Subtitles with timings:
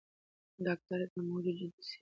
[0.65, 1.89] ډاکټران دا موضوع جدي څېړي.